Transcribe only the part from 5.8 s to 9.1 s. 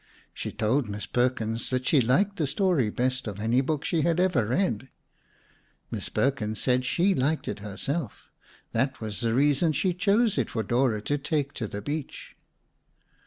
Miss Perkins said she liked it herself. That